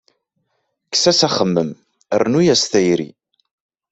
Kkes-as 0.85 1.21
axemmem, 1.27 1.69
rnnu-as 2.21 2.63
tayri. 2.71 3.09